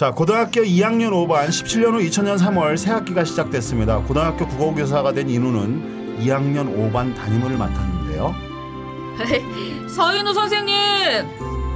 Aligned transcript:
자, 0.00 0.10
고등학교 0.12 0.62
2학년 0.62 1.10
5반 1.10 1.48
17년 1.48 1.92
후 1.92 1.98
2000년 1.98 2.38
3월 2.38 2.78
새 2.78 2.90
학기가 2.90 3.22
시작됐습니다. 3.22 3.98
고등학교 3.98 4.48
국어교사가 4.48 5.12
된 5.12 5.28
인우는 5.28 6.20
2학년 6.22 6.74
5반 6.74 7.14
담임을 7.14 7.58
맡았는데요. 7.58 8.34
서인우 9.94 10.32
선생님 10.32 10.74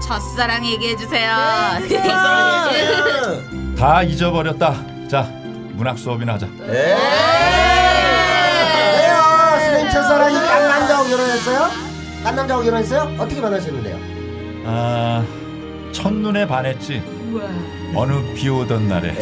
첫사랑 0.01 0.65
얘기해 0.65 0.97
주세요. 0.97 1.37
다 3.77 4.03
잊어버렸다. 4.03 5.07
자, 5.07 5.31
문학 5.75 5.99
수업이나 5.99 6.33
하자. 6.33 6.49
왜요? 6.61 6.97
선생님 9.51 9.91
첫사랑이 9.91 10.35
깐 10.35 10.69
남자하고 10.71 11.11
결혼했어요? 11.11 11.69
깐 12.23 12.37
남자하고 12.37 12.65
결혼했어요? 12.65 13.17
어떻게 13.19 13.43
만나셨는데요? 13.43 13.99
아, 14.65 15.23
첫눈에 15.93 16.47
반했지. 16.47 17.03
어느 17.95 18.35
비 18.35 18.49
오던 18.49 18.89
날에. 18.89 19.15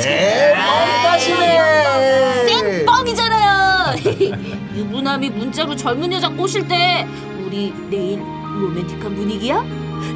쌩 2.49 2.87
뻥이잖아요. 2.87 3.95
유부남이 4.75 5.31
문자로 5.31 5.77
젊은 5.77 6.13
여자 6.13 6.29
꼬실 6.29 6.67
때 6.67 7.07
우리 7.45 7.73
내일 7.91 8.21
로맨틱한 8.21 9.15
분위기야? 9.15 9.63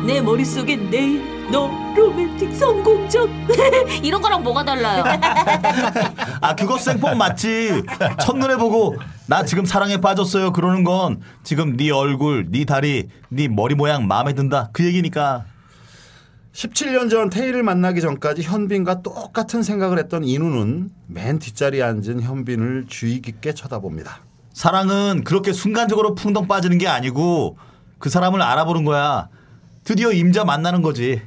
내 0.06 0.20
머릿속엔 0.20 0.90
내일 0.90 1.36
너 1.50 1.70
로맨틱 1.94 2.54
성공적 2.54 3.28
이런 4.02 4.20
거랑 4.20 4.42
뭐가 4.42 4.64
달라요? 4.64 5.04
아 6.40 6.54
그거 6.56 6.76
생폰 6.78 7.18
맞지 7.18 7.82
첫눈에 8.20 8.56
보고 8.56 8.96
나 9.26 9.44
지금 9.44 9.64
사랑에 9.64 9.98
빠졌어요 9.98 10.52
그러는 10.52 10.82
건 10.82 11.20
지금 11.44 11.76
네 11.76 11.90
얼굴 11.90 12.46
네 12.50 12.64
다리 12.64 13.08
네 13.28 13.46
머리 13.46 13.76
모양 13.76 14.08
마음에 14.08 14.32
든다 14.32 14.70
그 14.72 14.84
얘기니까 14.84 15.44
17년 16.56 17.10
전 17.10 17.28
태희를 17.28 17.62
만나기 17.62 18.00
전까지 18.00 18.42
현빈과 18.42 19.02
똑같은 19.02 19.62
생각을 19.62 19.98
했던 19.98 20.24
인우는 20.24 20.90
맨 21.06 21.38
뒷자리에 21.38 21.82
앉은 21.82 22.22
현빈을 22.22 22.86
주의 22.88 23.20
깊게 23.20 23.52
쳐다봅니다. 23.52 24.20
사랑은 24.54 25.22
그렇게 25.24 25.52
순간적으로 25.52 26.14
풍덩 26.14 26.48
빠지는 26.48 26.78
게 26.78 26.88
아니고 26.88 27.58
그 27.98 28.08
사람을 28.08 28.40
알아보는 28.40 28.84
거야. 28.86 29.28
드디어 29.84 30.12
임자 30.12 30.44
만나는 30.44 30.80
거지. 30.80 31.20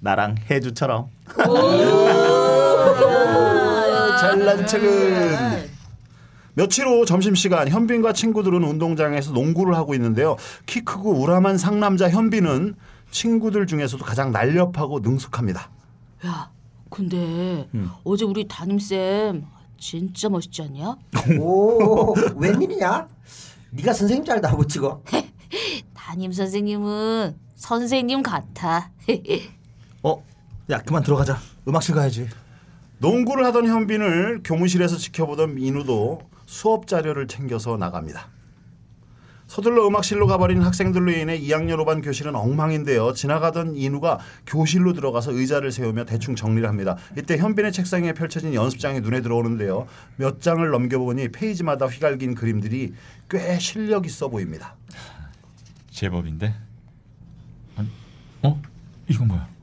나랑 0.00 0.36
혜주처럼. 0.48 1.08
잘난 4.20 4.64
척은. 4.64 5.66
며칠 6.54 6.86
후 6.86 7.04
점심시간 7.04 7.68
현빈과 7.68 8.12
친구들은 8.12 8.62
운동장에서 8.62 9.32
농구를 9.32 9.74
하고 9.74 9.92
있는데요. 9.94 10.36
키 10.66 10.84
크고 10.84 11.20
우람한 11.20 11.58
상남자 11.58 12.08
현빈은 12.08 12.76
친구들 13.20 13.66
중에서도 13.66 14.04
가장 14.04 14.30
날렵하고 14.30 15.00
능숙합니다. 15.00 15.70
야, 16.26 16.50
근데 16.90 17.66
어제 18.04 18.26
우리 18.26 18.46
담임쌤 18.46 19.46
진짜 19.78 20.28
멋있지 20.28 20.60
않냐? 20.62 20.96
오 21.40 22.14
웬일이냐? 22.36 23.08
네가 23.70 23.94
선생님 23.94 24.24
잘 24.26 24.42
나고 24.42 24.66
찍어. 24.66 25.02
담임 25.94 26.30
선생님은 26.30 27.38
선생님 27.54 28.22
같아. 28.22 28.90
어? 30.02 30.22
야 30.68 30.78
그만 30.82 31.02
들어가자 31.02 31.38
음악실 31.66 31.94
가야지 31.94 32.28
농구를 32.98 33.46
하던 33.46 33.66
현빈을 33.66 34.42
교무실에서 34.44 34.98
지켜보던 34.98 35.54
민우도 35.54 36.20
수업 36.44 36.86
자료를 36.86 37.28
챙겨서 37.28 37.78
나갑니다. 37.78 38.28
서둘러 39.46 39.86
음악실로 39.86 40.26
가버린 40.26 40.60
학생들로 40.62 41.12
인해 41.12 41.38
2학년 41.40 41.76
5반 41.84 42.02
교실은 42.04 42.34
엉망인데요. 42.34 43.12
지나가던 43.12 43.76
인우가 43.76 44.18
교실로 44.46 44.92
들어가서 44.92 45.32
의자를 45.32 45.70
세우며 45.70 46.04
대충 46.04 46.34
정리를 46.34 46.68
합니다. 46.68 46.96
이때 47.16 47.36
현빈의 47.38 47.72
책상에 47.72 48.12
펼쳐진 48.12 48.54
연습장이 48.54 49.00
눈에 49.00 49.20
들어오는데요. 49.20 49.86
몇 50.16 50.40
장을 50.40 50.68
넘겨보니 50.68 51.28
페이지마다 51.28 51.86
휘갈긴 51.86 52.34
그림들이 52.34 52.92
꽤 53.30 53.58
실력 53.58 54.06
있어 54.06 54.28
보입니다. 54.28 54.74
제법인데. 55.90 56.54
아니, 57.76 57.88
어? 58.42 58.60
이건 59.08 59.28
뭐야? 59.28 59.55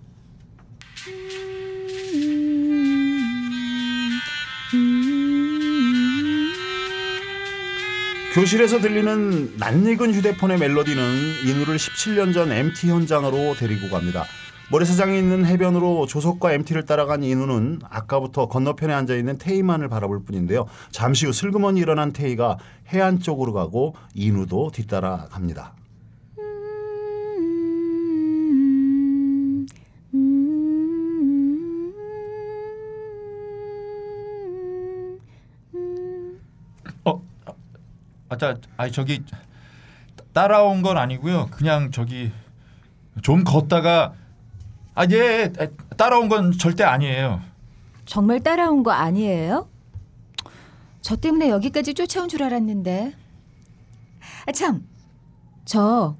교실에서 8.33 8.79
들리는 8.79 9.57
낯익은 9.57 10.11
휴대폰의 10.11 10.57
멜로디는 10.57 11.03
인우를 11.45 11.77
17년 11.77 12.33
전 12.33 12.51
MT 12.51 12.89
현장으로 12.89 13.53
데리고 13.53 13.89
갑니다. 13.91 14.25
모래사장에 14.71 15.15
있는 15.15 15.45
해변으로 15.45 16.07
조석과 16.07 16.53
MT를 16.53 16.87
따라간 16.87 17.23
인우는 17.23 17.81
아까부터 17.87 18.47
건너편에 18.47 18.91
앉아 18.91 19.13
있는 19.13 19.37
테이만을 19.37 19.87
바라볼 19.87 20.23
뿐인데요. 20.23 20.65
잠시 20.89 21.27
후 21.27 21.31
슬그머니 21.31 21.79
일어난 21.79 22.11
테이가 22.11 22.57
해안 22.91 23.19
쪽으로 23.19 23.53
가고 23.53 23.93
인우도 24.15 24.71
뒤따라 24.73 25.27
갑니다. 25.29 25.75
어, 37.05 37.21
아, 38.33 38.37
자, 38.37 38.57
아니 38.77 38.91
저기 38.91 39.23
따라온 40.33 40.81
건 40.81 40.97
아니고요. 40.97 41.47
그냥 41.51 41.91
저기 41.91 42.31
좀 43.21 43.43
걷다가 43.43 44.13
아, 44.95 45.05
예, 45.11 45.51
따라온 45.97 46.29
건 46.29 46.51
절대 46.51 46.83
아니에요. 46.83 47.41
정말 48.05 48.39
따라온 48.41 48.83
거 48.83 48.91
아니에요? 48.91 49.69
저 51.01 51.15
때문에 51.15 51.49
여기까지 51.49 51.93
쫓아온 51.93 52.27
줄 52.27 52.43
알았는데. 52.43 53.13
아, 54.47 54.51
참, 54.51 54.87
저 55.65 56.17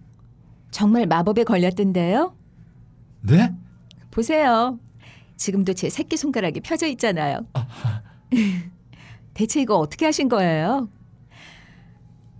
정말 0.72 1.06
마법에 1.06 1.44
걸렸던데요? 1.44 2.35
네? 3.22 3.53
보세요. 4.12 4.80
지금도 5.38 5.74
제 5.74 5.90
새끼 5.90 6.18
손가락이 6.18 6.62
펴져 6.62 6.88
있잖아요. 6.88 7.45
대체 9.34 9.62
이거 9.62 9.78
어떻게 9.78 10.06
하신 10.06 10.30
거예요? 10.30 10.90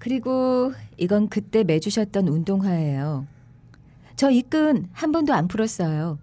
그리고 0.03 0.74
이건 0.97 1.30
그때 1.30 1.64
매주셨던 1.64 2.28
운동화예요. 2.28 3.25
저 4.18 4.30
이 4.31 4.41
끈 4.44 4.90
한 4.91 5.14
번도 5.14 5.34
안 5.34 5.47
풀었어요. 5.47 6.19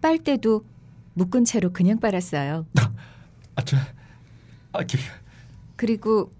빨 0.00 0.18
때도 0.18 0.64
묶은 1.14 1.44
채로 1.44 1.72
그냥 1.72 2.00
빨았어요. 2.00 2.66
아, 3.54 3.62
저, 3.64 3.76
아, 4.72 4.82
기, 4.82 4.98
그리고 5.76 6.32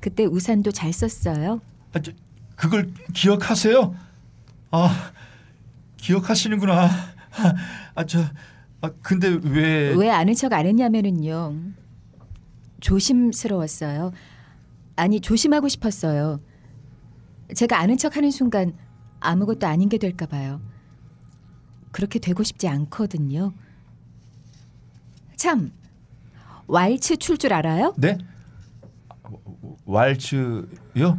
그때 0.00 0.24
우산도 0.24 0.72
잘 0.72 0.94
썼어요. 0.94 1.60
아, 1.92 2.00
저, 2.00 2.12
그걸 2.56 2.90
기억하세요? 3.12 3.94
아, 4.70 5.12
기억하시는구나. 5.98 6.88
아, 7.94 8.06
저, 8.06 8.20
아, 8.80 8.90
근데 9.02 9.28
왜? 9.42 9.94
왜 9.94 10.10
아는 10.10 10.32
척 10.34 10.54
안 10.54 10.64
했냐면은요. 10.64 11.54
조심스러웠어요. 12.80 14.12
아니 14.96 15.20
조심하고 15.20 15.68
싶었어요. 15.68 16.40
제가 17.54 17.78
아는 17.78 17.96
척 17.96 18.16
하는 18.16 18.30
순간 18.30 18.72
아무것도 19.20 19.66
아닌 19.66 19.88
게 19.88 19.98
될까 19.98 20.26
봐요. 20.26 20.60
그렇게 21.92 22.18
되고 22.18 22.42
싶지 22.42 22.66
않거든요. 22.68 23.52
참 25.36 25.72
왈츠 26.66 27.16
출 27.18 27.38
줄 27.38 27.52
알아요? 27.52 27.94
네? 27.96 28.18
왈츠요? 29.84 30.66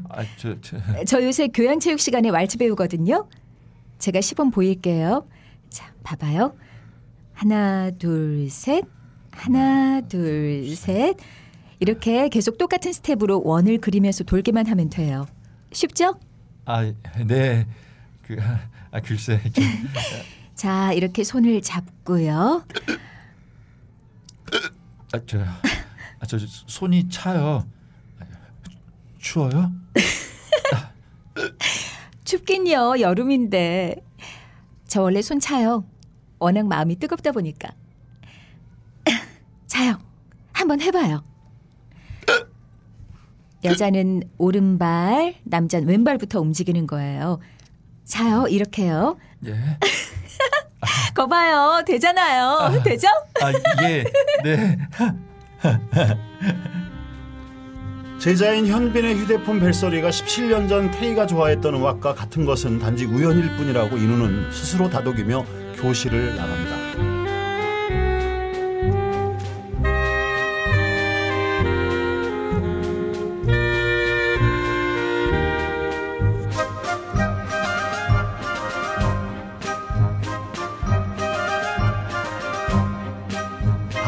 아, 0.09 0.23
저, 0.37 0.59
저. 0.61 0.77
저 1.05 1.23
요새 1.23 1.47
교양 1.47 1.79
체육 1.79 1.99
시간에 1.99 2.29
왈츠 2.29 2.57
배우거든요. 2.57 3.27
제가 3.99 4.19
시범 4.21 4.51
보일게요. 4.51 5.27
자, 5.69 5.93
봐봐요. 6.03 6.55
하나, 7.33 7.91
둘, 7.91 8.49
셋. 8.49 8.83
하나, 9.31 10.01
둘, 10.01 10.75
셋. 10.75 11.15
이렇게 11.79 12.29
계속 12.29 12.57
똑같은 12.57 12.91
스텝으로 12.91 13.41
원을 13.43 13.77
그리면서 13.79 14.23
돌기만 14.23 14.67
하면 14.67 14.89
돼요. 14.89 15.27
쉽죠? 15.71 16.19
아, 16.65 16.91
네. 17.25 17.67
그, 18.23 18.37
아, 18.91 18.99
글쎄. 19.01 19.41
좀, 19.53 19.63
자, 20.55 20.91
이렇게 20.93 21.23
손을 21.23 21.61
잡고요. 21.61 22.65
아, 25.13 25.19
저, 25.25 25.39
아, 25.39 26.25
저 26.27 26.37
손이 26.39 27.09
차요. 27.09 27.67
추워요? 29.19 29.71
춥긴요. 32.23 32.99
여름인데. 32.99 33.95
저 34.87 35.01
원래 35.01 35.21
손 35.21 35.39
차요. 35.39 35.85
워낙 36.39 36.65
마음이 36.67 36.97
뜨겁다 36.97 37.31
보니까. 37.31 37.69
자요. 39.67 39.99
한번 40.53 40.81
해봐요. 40.81 41.23
여자는 43.67 44.23
오른발, 44.37 45.35
남자는 45.43 45.87
왼발부터 45.87 46.39
움직이는 46.41 46.87
거예요. 46.87 47.39
자요. 48.05 48.47
이렇게요. 48.47 49.17
예. 49.45 49.53
거봐요. 51.13 51.83
되잖아요. 51.85 52.81
되죠? 52.83 53.07
아, 53.41 53.51
예. 53.83 54.03
네. 54.43 54.77
제자인 58.19 58.65
현빈의 58.67 59.15
휴대폰 59.15 59.59
벨소리가 59.59 60.09
17년 60.09 60.67
전 60.67 60.89
태희가 60.91 61.27
좋아했던 61.27 61.75
음악과 61.75 62.15
같은 62.15 62.45
것은 62.45 62.79
단지 62.79 63.05
우연일 63.05 63.55
뿐이라고 63.57 63.97
인우는 63.97 64.51
스스로 64.51 64.89
다독이며 64.89 65.45
교실을 65.75 66.35
나갑니다. 66.35 66.86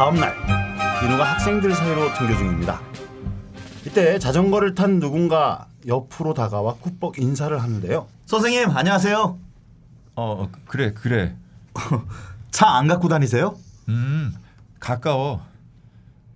다음 0.09 0.19
날 0.19 0.35
인우가 1.05 1.23
학생들 1.33 1.71
사이로 1.75 2.11
등교 2.15 2.35
중입니다. 2.35 2.81
이때 3.85 4.17
자전거를 4.17 4.73
탄 4.73 4.99
누군가 4.99 5.67
옆으로 5.85 6.33
다가와 6.33 6.77
꾸벅 6.77 7.19
인사를 7.19 7.55
하는데요. 7.61 8.07
선생님 8.25 8.71
안녕하세요. 8.75 9.37
어, 10.15 10.49
그래, 10.65 10.93
그래. 10.93 11.35
차 12.49 12.69
안 12.69 12.87
갖고 12.87 13.07
다니세요? 13.07 13.55
음, 13.87 14.33
가까워. 14.79 15.41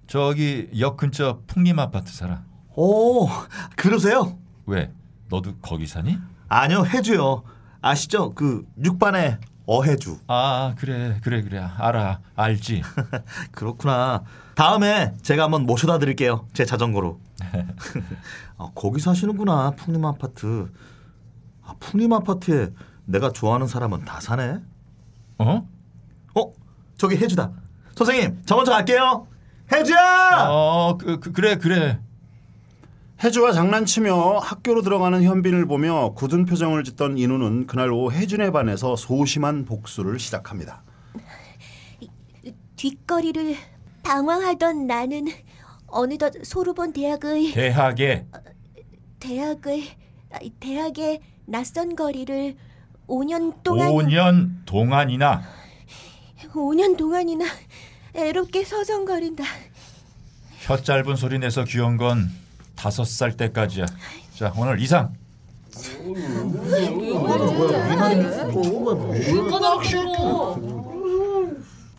저기 0.05 0.69
역 0.77 0.95
근처 0.97 1.39
풍림 1.47 1.79
아파트 1.79 2.13
살아. 2.13 2.43
오 2.75 3.27
그러세요? 3.75 4.37
왜? 4.67 4.91
너도 5.29 5.55
거기 5.63 5.87
사니? 5.87 6.19
아니요 6.47 6.85
해주요. 6.85 7.41
아시죠? 7.81 8.35
그 8.35 8.67
6반의 8.79 9.39
어해주. 9.65 10.19
아, 10.27 10.75
그래, 10.77 11.19
그래, 11.23 11.41
그래. 11.41 11.59
알아, 11.59 12.19
알지. 12.35 12.81
그렇구나. 13.51 14.23
다음에 14.55 15.13
제가 15.21 15.43
한번 15.43 15.65
모셔다 15.65 15.99
드릴게요. 15.99 16.47
제 16.53 16.65
자전거로. 16.65 17.19
아, 18.57 18.69
거기 18.75 18.99
사시는구나. 18.99 19.71
풍림 19.71 20.05
아파트. 20.05 20.69
아, 21.63 21.73
풍림 21.79 22.11
아파트에 22.13 22.71
내가 23.05 23.31
좋아하는 23.31 23.67
사람은 23.67 24.05
다 24.05 24.19
사네. 24.19 24.59
어? 25.39 25.67
어? 26.35 26.53
저기 26.97 27.15
해주다. 27.17 27.51
선생님, 27.95 28.41
저 28.45 28.55
먼저 28.55 28.71
갈게요. 28.71 29.27
해주야! 29.71 30.47
어, 30.49 30.97
그, 30.97 31.19
그, 31.19 31.31
그래, 31.31 31.57
그래. 31.57 31.99
혜주와 33.23 33.53
장난치며 33.53 34.39
학교로 34.39 34.81
들어가는 34.81 35.23
현빈을 35.23 35.65
보며 35.65 36.11
굳은 36.13 36.45
표정을 36.45 36.83
짓던 36.83 37.17
인우는 37.17 37.67
그날 37.67 37.89
오후 37.89 38.11
혜준의 38.11 38.51
반에서 38.51 38.97
소심한 38.97 39.63
복수를 39.63 40.19
시작합니다. 40.19 40.83
뒷거리를 42.75 43.55
방황하던 44.03 44.87
나는 44.87 45.27
어느덧 45.87 46.33
소르본 46.43 46.91
대학의 46.91 47.51
대학에 47.53 48.25
대학의 49.21 49.83
아, 50.33 50.39
대학의 50.59 51.21
낯선 51.45 51.95
거리를 51.95 52.57
5년 53.07 53.63
동안 53.63 53.89
5년 53.89 54.65
동안이나 54.65 55.43
5년 56.51 56.97
동안이나 56.97 57.45
애롭게 58.15 58.65
서성거린다. 58.65 59.45
혀 60.65 60.75
짧은 60.75 61.15
소리 61.15 61.39
내서 61.39 61.63
귀여운 61.63 61.95
건 61.95 62.42
다섯 62.83 63.05
살 63.05 63.37
때까지야. 63.37 63.85
자, 64.35 64.53
오늘 64.57 64.77
이상. 64.81 65.13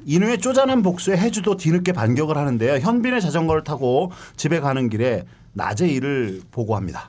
인우의 0.05 0.39
쪼잔한 0.41 0.83
복수에 0.83 1.17
혜주도 1.17 1.57
뒤늦게 1.57 1.93
반격을 1.93 2.37
하는데요. 2.37 2.81
현빈의 2.81 3.23
자전거를 3.23 3.65
타고 3.65 4.13
집에 4.37 4.61
가는 4.61 4.91
길에 4.91 5.25
낮의 5.55 5.91
일을 5.91 6.43
보고합니다. 6.51 7.09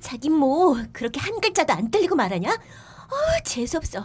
자긴 0.00 0.34
뭐 0.34 0.76
그렇게 0.92 1.18
한 1.18 1.40
글자도 1.40 1.72
안 1.72 1.90
틀리고 1.90 2.14
말하냐? 2.14 2.50
어, 2.52 3.42
재수 3.42 3.78
없어. 3.78 4.04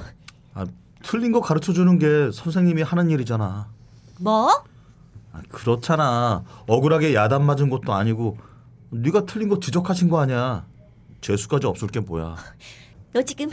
아, 0.54 0.66
틀린 1.04 1.34
거 1.34 1.42
가르쳐 1.42 1.74
주는 1.74 2.00
게 2.00 2.32
선생님이 2.32 2.84
하는 2.84 3.10
일이잖아. 3.10 3.68
뭐? 4.22 4.64
아, 5.34 5.42
그렇잖아. 5.52 6.46
억울하게 6.68 7.14
야단 7.16 7.44
맞은 7.46 7.70
것도 7.70 7.92
아니고 7.92 8.38
네가 8.90 9.26
틀린 9.26 9.50
거 9.50 9.60
지적하신 9.60 10.10
거 10.10 10.20
아니야. 10.20 10.66
재수까지 11.22 11.68
없을 11.68 11.88
게 11.88 12.00
뭐야. 12.00 12.36
너 13.14 13.22
지금 13.22 13.50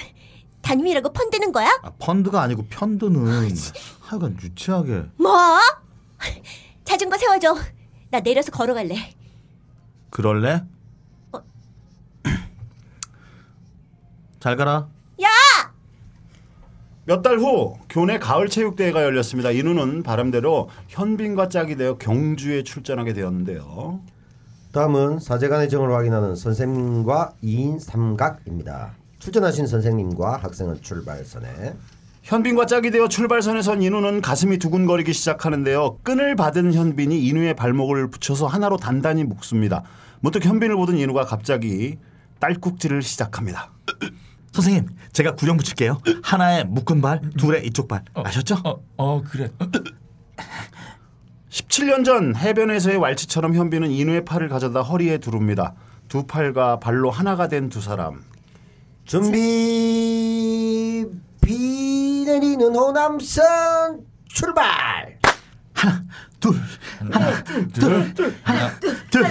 담임이라고 0.63 1.13
펀드는 1.13 1.53
거야? 1.53 1.69
아, 1.83 1.91
펀드가 1.99 2.41
아니고 2.43 2.67
편드는 2.69 3.27
하여간 4.01 4.39
유치하게. 4.43 5.05
뭐? 5.17 5.33
자전거 6.85 7.17
세워줘. 7.19 7.57
나 8.11 8.21
내려서 8.21 8.51
걸어갈래. 8.51 8.97
그럴래? 10.11 10.65
잘 14.41 14.57
가라. 14.57 14.89
야! 15.23 15.29
몇 17.07 17.21
달 17.23 17.39
후 17.39 17.77
교내 17.91 18.19
가을 18.19 18.49
체육대회가 18.49 19.03
열렸습니다. 19.03 19.51
인우는 19.51 20.03
바람대로 20.03 20.71
현빈과 20.89 21.49
짝이 21.51 21.77
되어 21.77 21.99
경주에 21.99 22.63
출전하게 22.63 23.13
되었는데요. 23.13 24.01
다음은 24.75 25.21
사제간의 25.21 25.69
정을 25.69 25.95
확인하는 25.95 26.35
선생님과 26.35 27.35
2인 27.45 27.79
삼각입니다. 27.79 28.95
출전하신 29.21 29.69
선생님과 29.69 30.39
학생은 30.39 30.83
출발선에 30.83 31.77
현빈과 32.25 32.67
짝이 32.67 32.91
되어 32.91 33.07
출발선에 33.07 33.63
선 33.63 33.83
인우는 33.83 34.21
가슴이 34.21 34.59
두근거리기 34.59 35.13
시작하는데요. 35.13 35.99
끈을 36.03 36.35
받은 36.35 36.75
현빈이 36.75 37.25
인우의 37.25 37.55
발목을 37.55 38.11
붙여서 38.11 38.49
하나로 38.49 38.77
단단히 38.77 39.23
묶습니다. 39.23 39.85
문득 40.19 40.45
현빈을 40.45 40.75
보던 40.75 40.99
인우가 40.99 41.25
갑자기 41.25 41.99
딸꾹질을 42.41 43.03
시작합니다. 43.03 43.71
선생님, 44.51 44.89
제가 45.13 45.37
구령 45.37 45.57
붙일게요. 45.57 46.01
하나에 46.25 46.65
묶은 46.65 47.01
발, 47.01 47.21
둘에 47.39 47.61
이쪽 47.61 47.87
발. 47.87 48.03
아셨죠? 48.13 48.57
어, 48.65 48.83
어, 48.97 49.23
그래. 49.23 49.53
17년 51.59 52.05
전 52.05 52.35
해변에서의 52.35 52.97
왈츠처럼 52.97 53.55
현빈은 53.55 53.93
인우의 53.93 54.25
팔을 54.25 54.49
가져다 54.49 54.83
허리에 54.83 55.19
두릅니다. 55.19 55.75
두 56.09 56.27
팔과 56.27 56.81
발로 56.81 57.13
하나가 57.13 57.47
된 57.47 57.69
두 57.69 57.81
사람. 57.81 58.25
준비 59.05 61.07
비 61.41 62.25
내리는 62.27 62.75
호남선 62.75 64.01
출발. 64.27 65.17
둘, 66.41 66.55
하나, 66.99 67.45
둘, 67.73 68.35
하나, 68.43 68.71
둘. 69.11 69.25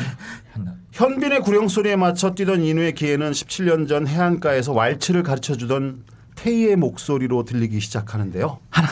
현빈의 0.93 1.41
구령 1.41 1.67
소리에 1.67 1.97
맞춰 1.97 2.31
뛰던 2.31 2.63
인우의 2.63 2.93
귀에는 2.93 3.31
17년 3.31 3.89
전 3.89 4.07
해안가에서 4.07 4.71
왈츠를 4.71 5.23
가르쳐 5.23 5.57
주던 5.57 6.05
태희의 6.35 6.77
목소리로 6.77 7.43
들리기 7.43 7.81
시작하는데요. 7.81 8.59
하나, 8.69 8.87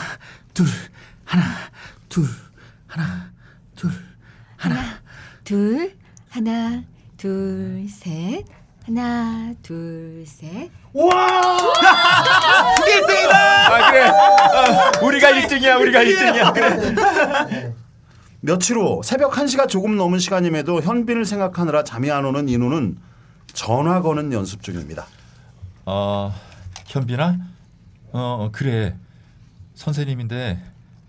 둘, 0.52 0.66
하나, 1.24 1.44
둘, 2.08 2.24
하나, 2.86 3.04
둘, 3.30 3.31
하나. 4.62 4.76
둘, 5.42 5.92
하나, 6.30 6.84
둘, 7.16 7.84
셋. 7.88 8.44
하나, 8.84 9.52
둘, 9.60 10.24
셋. 10.24 10.70
아, 13.34 13.90
그래. 13.90 14.08
어, 14.08 15.04
우리가 15.04 15.32
1등이야. 15.32 15.80
우리가 15.80 15.98
1등이야. 16.04 16.54
그래. 16.54 17.74
며칠 18.40 18.76
후 18.76 19.00
새벽 19.02 19.32
1시가 19.32 19.68
조금 19.68 19.96
넘은 19.96 20.20
시간임에도 20.20 20.80
현빈을 20.80 21.24
생각하느라 21.24 21.82
잠이 21.82 22.10
안 22.12 22.24
오는 22.24 22.48
인우는 22.48 22.98
전화 23.52 24.00
거는 24.00 24.32
연습 24.32 24.62
중입니다. 24.62 25.06
어, 25.86 26.32
현빈아? 26.86 27.36
어, 28.12 28.48
그래. 28.52 28.96
선생님인데 29.74 30.62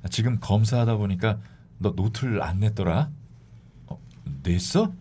지금 0.09 0.39
검사하다 0.39 0.95
보니까 0.95 1.37
너 1.77 1.93
노트를 1.95 2.41
안 2.41 2.59
냈더라. 2.59 3.09
어, 4.25 4.31
냈어? 4.43 4.91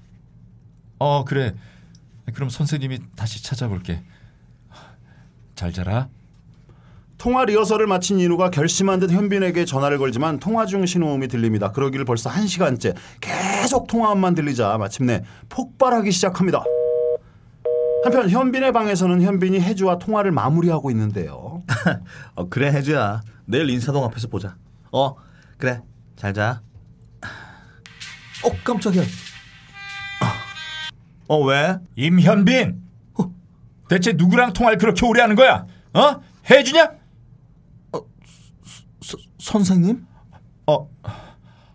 어, 0.98 1.24
그래. 1.24 1.54
그럼 2.34 2.48
선생님이 2.48 3.00
다시 3.16 3.42
찾아볼게. 3.42 4.02
잘 5.54 5.72
자라. 5.72 6.08
통화 7.18 7.44
리허설을 7.44 7.86
마친 7.86 8.18
인우가 8.18 8.50
결심한 8.50 8.98
듯 8.98 9.12
현빈에게 9.12 9.64
전화를 9.64 9.98
걸지만 9.98 10.40
통화 10.40 10.66
중 10.66 10.86
신호음이 10.86 11.28
들립니다. 11.28 11.70
그러기를 11.70 12.04
벌써 12.04 12.28
한 12.28 12.48
시간째 12.48 12.94
계속 13.20 13.86
통화음만 13.86 14.34
들리자 14.34 14.76
마침내 14.76 15.22
폭발하기 15.48 16.10
시작합니다. 16.10 16.64
한편 18.02 18.28
현빈의 18.28 18.72
방에서는 18.72 19.22
현빈이 19.22 19.60
혜주와 19.60 19.98
통화를 19.98 20.32
마무리하고 20.32 20.90
있는데요. 20.90 21.62
어, 22.34 22.48
그래 22.48 22.72
해주야. 22.72 23.20
내일 23.44 23.70
인사동 23.70 24.02
앞에서 24.04 24.26
보자. 24.26 24.56
어, 24.90 25.14
그래. 25.58 25.80
잘 26.16 26.34
자. 26.34 26.60
어, 28.62 28.64
깜짝이야. 28.64 29.02
어, 31.28 31.38
왜? 31.44 31.78
임현빈. 31.96 32.82
대체 33.88 34.12
누구랑 34.12 34.52
통화를 34.54 34.78
그렇게 34.78 35.04
오래 35.04 35.20
하는 35.20 35.36
거야? 35.36 35.66
어? 35.92 36.20
해주냐? 36.48 36.92
선생님? 39.38 40.06
어, 40.66 40.74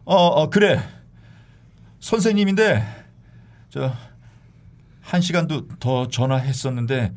어, 0.06 0.16
어 0.16 0.50
그래. 0.50 0.82
선생님인데 2.00 3.06
저 3.70 3.94
한 5.02 5.22
시간도 5.22 5.70
더 5.80 6.10
전화했었는데 6.10 7.14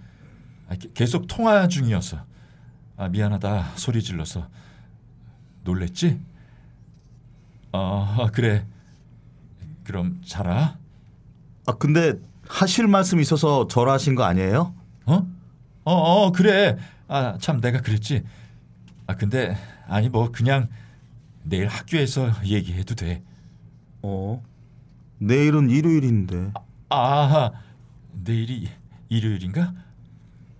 아, 0.69 0.77
게- 0.77 0.91
계속 0.95 1.27
통화 1.27 1.67
중이었어. 1.67 2.25
아, 2.97 3.09
미안하다 3.09 3.73
소리 3.75 4.01
질러서 4.01 4.49
놀랬지? 5.65 6.21
어 7.73 8.29
그래. 8.33 8.65
그럼 9.91 10.21
자라. 10.25 10.79
아 11.67 11.73
근데 11.73 12.15
하실 12.47 12.87
말씀 12.87 13.19
있어서 13.19 13.67
전화하신 13.67 14.15
거 14.15 14.23
아니에요? 14.23 14.73
어? 15.07 15.27
어, 15.85 15.93
어 15.93 16.31
그래. 16.33 16.77
아 17.09 17.37
참 17.41 17.61
내가 17.61 17.81
그랬지. 17.81 18.23
아 19.09 19.17
근데 19.17 19.57
아니 19.89 20.09
뭐 20.09 20.31
그냥 20.31 20.69
내일 21.43 21.67
학교에서 21.67 22.31
얘기해도 22.45 22.95
돼. 22.95 23.25
어. 24.03 24.41
내일은 25.19 25.71
일요일인데. 25.71 26.53
아 26.91 27.51
내일이 28.13 28.69
일요일인가? 29.09 29.75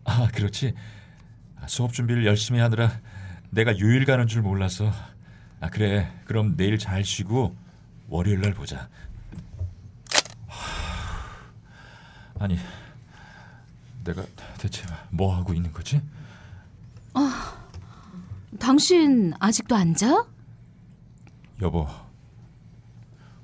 아 0.05 0.27
그렇지. 0.35 0.75
아, 1.61 1.69
수업 1.69 1.93
준비를 1.93 2.27
열심히 2.27 2.59
하느라 2.59 2.91
내가 3.51 3.79
요일 3.79 4.05
가는 4.07 4.27
줄 4.27 4.43
몰라서. 4.43 4.91
아 5.61 5.69
그래. 5.69 6.11
그럼 6.25 6.57
내일 6.57 6.79
잘 6.79 7.05
쉬고 7.05 7.57
월요일 8.09 8.41
날 8.41 8.55
보자. 8.55 8.89
하, 10.49 10.59
아니 12.41 12.57
내가 14.03 14.25
대체 14.57 14.83
뭐 15.11 15.37
하고 15.37 15.53
있는 15.53 15.71
거지? 15.73 16.01
당신 18.59 19.33
아직도 19.39 19.77
안 19.77 19.95
자? 19.95 20.25
여보, 21.61 21.87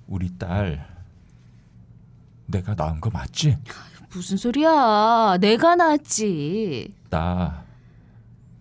우리 0.07 0.37
딸 0.39 0.87
내가 2.47 2.75
낳은 2.75 3.01
거 3.01 3.11
맞지? 3.11 3.59
무슨 4.11 4.37
소리야? 4.39 5.37
내가 5.41 5.77
낳았지. 5.77 6.95
나 7.11 7.65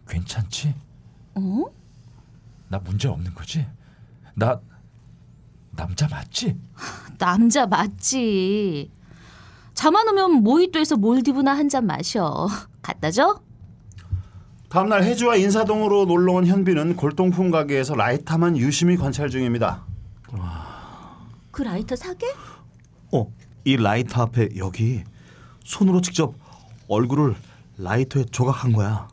괜찮지? 0.08 0.75
어? 1.36 1.63
나 2.68 2.80
문제 2.80 3.08
없는 3.08 3.34
거지? 3.34 3.65
나 4.34 4.60
남자 5.72 6.08
맞지? 6.10 6.60
남자 7.18 7.65
맞지. 7.65 8.92
잠안 9.75 10.08
오면 10.10 10.44
모히또에서 10.44 10.96
몰디브나 10.98 11.51
한 11.55 11.70
잔 11.70 11.86
마셔. 11.86 12.48
줘? 13.13 13.39
다음날 14.70 15.03
해주와 15.03 15.36
인사동으로 15.38 16.05
놀러 16.05 16.34
온 16.34 16.46
현빈은 16.48 16.96
골동품 16.96 17.50
가게에서 17.51 17.96
라이터만 17.96 18.58
유심히 18.58 18.98
관찰 18.98 19.29
중입니다. 19.29 19.86
그 21.51 21.62
라이터 21.62 21.96
사게? 21.96 22.27
어, 23.13 23.32
이 23.63 23.77
라이터 23.77 24.24
앞에 24.24 24.50
여기 24.58 25.03
손으로 25.63 26.01
직접 26.01 26.36
얼굴을 26.88 27.36
라이터에 27.77 28.25
조각한 28.25 28.74
거야. 28.74 29.08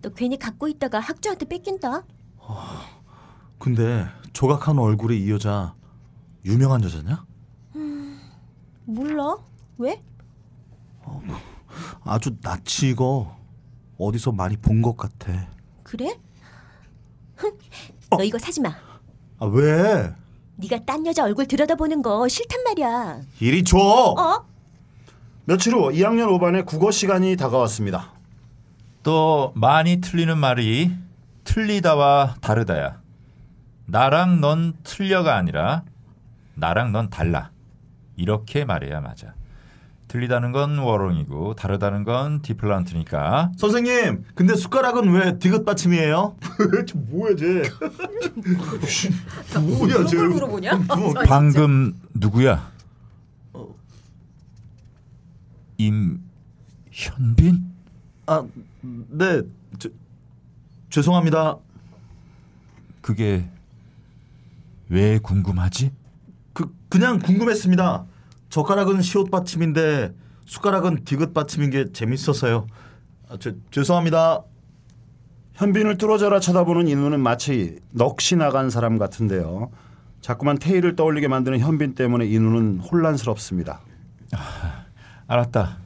너 0.00 0.08
괜히 0.10 0.38
갖고 0.38 0.68
있다가 0.68 0.98
학주한테 1.00 1.46
뺏긴다. 1.46 2.04
근데 3.58 4.06
조각한 4.32 4.78
얼굴의 4.78 5.22
이 5.22 5.30
여자 5.30 5.74
유명한 6.44 6.82
여자냐? 6.82 7.24
몰라. 8.84 9.36
왜? 9.82 10.00
아주 12.04 12.36
낯이 12.42 12.90
익어. 12.92 13.36
어디서 13.98 14.32
많이 14.32 14.56
본 14.56 14.82
것 14.82 14.96
같아. 14.96 15.48
그래? 15.82 16.18
흥, 17.36 17.58
너 18.10 18.22
이거 18.22 18.38
사지 18.38 18.60
마. 18.60 18.70
아 19.38 19.46
왜? 19.46 20.12
네가 20.56 20.84
딴 20.84 21.04
여자 21.06 21.24
얼굴 21.24 21.46
들여다보는 21.46 22.02
거 22.02 22.28
싫단 22.28 22.62
말이야. 22.64 23.20
이리 23.40 23.64
줘. 23.64 23.76
어? 23.78 24.46
며칠 25.44 25.74
후 25.74 25.90
2학년 25.90 26.28
5반의 26.38 26.64
국어 26.66 26.90
시간이 26.90 27.36
다가왔습니다. 27.36 28.12
또 29.02 29.52
많이 29.56 30.00
틀리는 30.00 30.36
말이 30.38 30.92
틀리다와 31.44 32.36
다르다야. 32.40 33.00
나랑 33.86 34.40
넌 34.40 34.74
틀려가 34.84 35.36
아니라 35.36 35.82
나랑 36.54 36.92
넌 36.92 37.10
달라. 37.10 37.50
이렇게 38.16 38.64
말해야 38.64 39.00
맞아. 39.00 39.34
틀리다는 40.12 40.52
건 40.52 40.78
워롱이고 40.78 41.54
다르다는 41.54 42.04
건 42.04 42.42
디플란트니까 42.42 43.52
선생님, 43.56 44.24
근데 44.34 44.54
숟가락은 44.54 45.10
왜 45.10 45.38
디귿 45.38 45.64
받침이에요? 45.64 46.36
저 46.86 46.98
뭐야 46.98 47.34
쟤? 47.34 47.62
뭐야 49.58 50.04
쟤? 50.04 50.18
물어보냐? 50.18 50.80
방금 51.26 51.94
누구야? 52.12 52.70
임현빈? 55.78 56.20
아, 58.26 58.44
네. 58.82 59.40
저, 59.78 59.88
죄송합니다. 60.90 61.56
그게 63.00 63.48
왜 64.90 65.18
궁금하지? 65.18 65.90
그 66.52 66.70
그냥 66.90 67.18
궁금했습니다. 67.18 68.11
젓가락은 68.52 69.00
시옷 69.00 69.30
받침인데 69.30 70.12
숟가락은 70.44 71.04
디귿 71.04 71.32
받침인 71.32 71.70
게 71.70 71.90
재밌어서요. 71.90 72.66
아, 73.30 73.38
죄, 73.38 73.54
죄송합니다. 73.70 74.42
현빈을 75.54 75.96
뚫어져라 75.96 76.38
쳐다보는 76.38 76.86
인우는 76.86 77.20
마치 77.20 77.78
넋이 77.92 78.36
나간 78.38 78.68
사람 78.68 78.98
같은데요. 78.98 79.70
자꾸만 80.20 80.58
태희를 80.58 80.96
떠올리게 80.96 81.28
만드는 81.28 81.60
현빈 81.60 81.94
때문에 81.94 82.26
인우는 82.26 82.80
혼란스럽습니다. 82.80 83.80
알았다. 85.26 85.78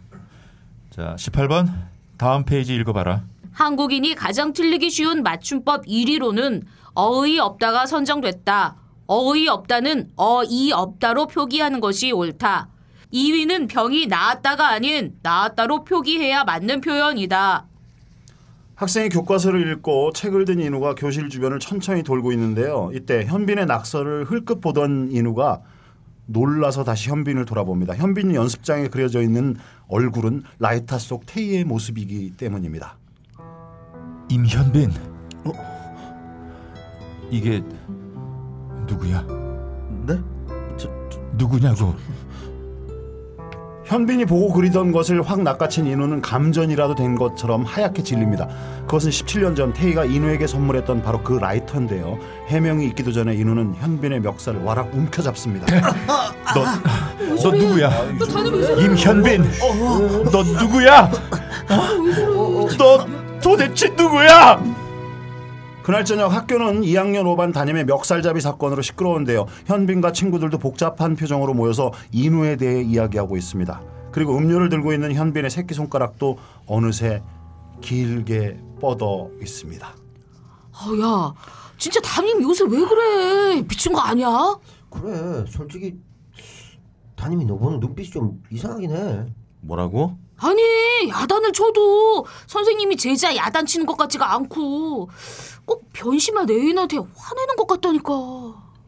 자, 0.91 1.15
18번 1.17 1.73
다음 2.19 2.45
페이지 2.45 2.75
읽어봐라. 2.75 3.23
한국인이 3.53 4.17
가장 4.17 4.53
틀리기 4.53 4.91
쉬운 4.91 5.23
맞춤법 5.23 5.87
1위로는 5.87 6.65
어의 6.95 7.39
없다가 7.39 7.87
선정됐다. 7.87 8.75
어의 9.07 9.49
없다는 9.49 10.11
어이 10.17 10.73
없다로 10.73 11.27
표기하는 11.29 11.81
것이 11.81 12.13
옳다. 12.13 12.69
2위는 13.13 13.69
병이 13.69 14.07
나았다가 14.07 14.69
아닌 14.69 15.15
나았다로 15.23 15.85
표기해야 15.85 16.45
맞는 16.45 16.81
표현이다. 16.81 17.67
학생이 18.75 19.09
교과서를 19.09 19.73
읽고 19.73 20.13
책을 20.13 20.45
든 20.45 20.61
인우가 20.61 20.95
교실 20.95 21.31
주변을 21.31 21.61
천천히 21.61 22.03
돌고 22.03 22.33
있는데요. 22.33 22.91
이때 22.93 23.25
현빈의 23.25 23.67
낙서를 23.67 24.25
흘끗 24.25 24.61
보던 24.61 25.09
인우가 25.13 25.63
놀라서 26.27 26.85
다시 26.85 27.09
현빈을 27.09 27.47
돌아봅니다. 27.47 27.95
현빈 27.95 28.35
연습장에 28.35 28.89
그려져 28.89 29.23
있는 29.23 29.57
얼굴은 29.89 30.43
라이터 30.59 30.99
속 30.99 31.25
태희의 31.25 31.65
모습이기 31.65 32.33
때문입니다. 32.37 32.99
임현빈. 34.29 34.91
이게 37.31 37.63
누구야? 38.87 39.25
네? 40.07 40.19
누구냐고? 41.37 41.95
현빈이 43.87 44.25
보고 44.25 44.53
그리던 44.53 44.91
것을 44.91 45.23
확 45.23 45.39
낚아챈 45.41 45.87
인우는 45.87 46.21
감전이라도 46.21 46.97
된 46.97 47.15
것처럼 47.15 47.63
하얗게 47.65 48.03
질립니다. 48.03 48.49
그것은 48.87 49.11
17년 49.11 49.55
전 49.55 49.73
태희가 49.73 50.05
인우에게 50.05 50.49
선물했던 50.49 51.03
바로 51.03 51.23
그 51.23 51.35
라이터인데요. 51.35 52.19
해명이 52.49 52.85
있기도 52.89 53.13
전에 53.13 53.35
인우는 53.37 53.77
현빈의 53.77 54.21
멱살을 54.21 54.63
와락 54.63 54.93
움켜잡습니다. 54.93 55.67
너, 56.55 56.65
너 57.43 57.51
누구야? 57.57 57.91
임현빈. 58.81 59.45
너 60.33 60.43
누구야? 60.43 61.11
너 62.79 63.07
도대체 63.41 63.91
누구야? 63.91 64.61
그날 65.87 66.05
저녁 66.05 66.33
학교는 66.35 66.81
2학년 66.81 67.23
5반 67.23 67.55
담임의 67.55 67.85
멱살잡이 67.85 68.41
사건으로 68.41 68.83
시끄러운데요. 68.83 69.47
현빈과 69.67 70.11
친구들도 70.11 70.59
복잡한 70.59 71.15
표정으로 71.15 71.55
모여서 71.55 71.93
인우에 72.11 72.57
대해 72.57 72.83
이야기하고 72.83 73.37
있습니다. 73.37 73.81
그리고 74.11 74.37
음료를 74.37 74.69
들고 74.69 74.93
있는 74.93 75.15
현빈의 75.15 75.49
새끼손가락도 75.49 76.39
어느새 76.67 77.23
길게 77.83 78.59
뻗어 78.81 79.31
있습니다. 79.41 79.87
어, 79.87 81.01
야, 81.05 81.35
진짜 81.79 82.01
담임 82.01 82.43
요새 82.43 82.65
왜 82.65 82.85
그래? 82.85 83.63
미친 83.63 83.93
거 83.93 84.01
아니야? 84.01 84.59
그래 84.91 85.45
솔직히 85.47 85.95
담임이 87.15 87.45
너 87.45 87.57
보는 87.57 87.79
눈빛이 87.79 88.11
좀 88.11 88.43
이상하긴 88.51 88.91
해. 88.91 89.27
뭐라고? 89.61 90.19
아니, 90.39 91.09
야단을 91.09 91.53
쳐도 91.53 92.27
선생님이 92.47 92.97
제자 92.97 93.35
야단 93.35 93.67
치는 93.67 93.87
것 93.87 93.97
같지가 93.97 94.35
않고 94.35 95.09
꼭 95.65 95.85
변심한 95.93 96.49
애인한테 96.51 96.97
화내는 96.99 97.57
것 97.57 97.67
같다니까. 97.67 98.13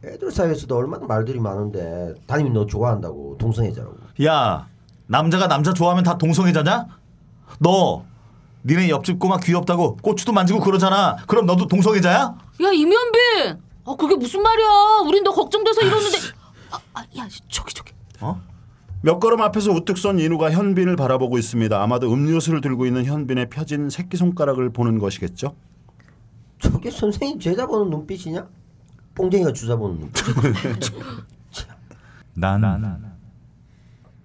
애들 0.05 0.31
사이에서도 0.31 0.77
얼마나 0.77 1.07
말들이 1.07 1.41
많은데 1.41 2.15
담임이 2.27 2.51
너 2.51 2.67
좋아한다고 2.67 3.37
동성애자라고. 3.39 3.97
야, 4.25 4.69
남자가 5.07 5.49
남자 5.49 5.73
좋아하면 5.73 6.05
다 6.05 6.19
동성애자냐? 6.19 6.87
너 7.61 8.05
니네 8.65 8.91
옆집 8.91 9.19
꼬마 9.19 9.39
귀엽다고 9.39 9.97
고추도 9.97 10.33
만지고 10.33 10.61
그러잖아. 10.61 11.17
그럼 11.27 11.47
너도 11.47 11.67
동성애자야? 11.67 12.19
야 12.19 12.73
이면빈, 12.73 13.59
아 13.87 13.97
그게 13.99 14.15
무슨 14.17 14.43
말이야? 14.43 14.69
우린 15.07 15.25
너 15.25 15.33
걱정돼서 15.33 15.81
이러는데. 15.81 16.19
아, 16.71 16.79
아, 16.95 17.01
야 17.17 17.27
저기 17.49 17.73
저기. 17.73 17.93
어? 18.21 18.41
몇 19.01 19.21
걸음 19.21 19.41
앞에서 19.41 19.71
우뚝 19.73 19.97
선 19.97 20.19
인우가 20.19 20.51
현빈을 20.51 20.97
바라보고 20.97 21.39
있습니다. 21.39 21.81
아마도 21.81 22.13
음료수를 22.13 22.61
들고 22.61 22.87
있는 22.87 23.05
현빈의 23.05 23.49
펴진 23.49 23.91
새끼손가락을 23.91 24.71
보는 24.71 24.99
것이겠죠. 24.99 25.55
저게 26.59 26.91
선생님 26.91 27.39
제자 27.39 27.67
보는 27.67 27.91
눈빛이냐? 27.91 28.49
뽕쟁이가 29.15 29.53
주사 29.53 29.77
보는 29.77 30.01
눈빛. 30.01 30.25
난 32.35 33.15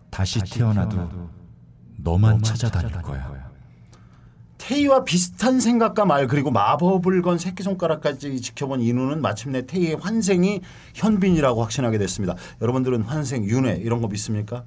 다시 0.10 0.40
태어나도 0.40 1.30
너만 1.98 2.42
찾아다닐 2.42 2.92
거야. 3.02 3.53
태희와 4.58 5.04
비슷한 5.04 5.60
생각과 5.60 6.06
말 6.06 6.28
그리고 6.28 6.52
마법을 6.52 7.22
건 7.22 7.38
새끼손가락까지 7.38 8.40
지켜본 8.42 8.82
인우는 8.82 9.22
마침내 9.22 9.66
태희의 9.66 9.96
환생이 9.96 10.62
현빈이라고 10.94 11.62
확신하게 11.62 11.98
됐습니다. 11.98 12.36
여러분들은 12.62 13.02
환생, 13.04 13.44
윤회 13.46 13.82
이런 13.84 14.02
거 14.02 14.08
믿습니까? 14.08 14.64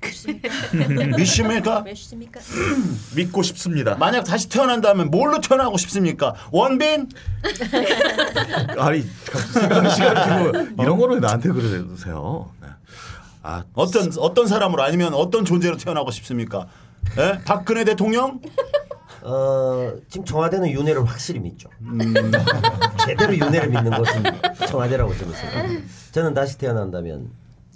믿습니까? 1.16 1.80
몇십니까? 1.82 2.40
믿고 3.16 3.42
싶습니다. 3.42 3.96
만약 3.96 4.24
다시 4.24 4.48
태어난다면 4.48 5.10
뭘로 5.10 5.40
태어나고 5.40 5.76
싶습니까? 5.78 6.34
원빈? 6.52 7.08
아니 8.78 9.04
생각 9.52 9.90
시간 9.90 10.44
주고 10.52 10.82
이런 10.82 10.98
거를 10.98 11.20
나한테 11.20 11.48
그러세요. 11.48 12.50
네. 12.60 12.68
아 13.42 13.64
어떤 13.74 14.12
어떤 14.18 14.46
사람으로 14.46 14.82
아니면 14.82 15.14
어떤 15.14 15.44
존재로 15.44 15.76
태어나고 15.76 16.10
싶습니까? 16.10 16.66
예? 17.18 17.40
박근혜 17.44 17.84
대통령? 17.84 18.40
어, 19.28 19.92
지금 20.08 20.24
청와대는 20.24 20.70
윤회를 20.70 21.04
확실히 21.04 21.40
믿죠. 21.40 21.68
제대로 23.04 23.36
윤회를 23.36 23.70
믿는 23.70 23.90
것은 23.90 24.22
청와대라고 24.68 25.14
저는 25.16 25.34
생각합니다. 25.34 25.84
저는 26.12 26.34
다시 26.34 26.58
태어난다면 26.58 27.30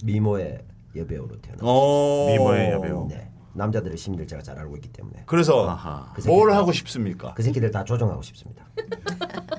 미모의 0.04 0.61
여배우로 0.95 1.40
태어나. 1.40 1.59
어. 1.62 2.28
미모의 2.30 2.71
여배우. 2.73 3.09
네. 3.09 3.28
남자들의 3.52 3.97
심리를 3.97 4.26
제가 4.26 4.42
잘 4.42 4.59
알고 4.59 4.76
있기 4.76 4.88
때문에 4.92 5.25
그래서 5.26 5.69
아하. 5.69 6.07
뭘 6.26 6.52
하고 6.52 6.73
싶습니까? 6.73 7.35
그 7.35 7.42
새끼들 7.42 7.71
다 7.71 7.85
조정하고 7.85 8.23
싶습니다. 8.23 8.64